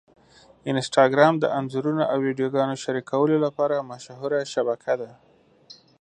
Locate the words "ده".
5.01-5.11